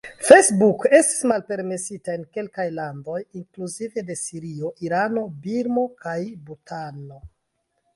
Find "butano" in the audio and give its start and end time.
6.51-7.27